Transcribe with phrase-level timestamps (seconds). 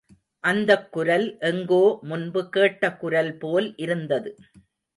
[0.43, 4.31] அந்தக் குரல் எங்கோ முன்பு கேட்ட குரல் போல் இருந்தது.